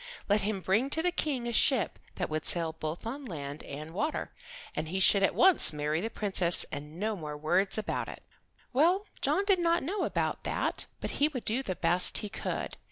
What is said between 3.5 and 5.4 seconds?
and water, and he should at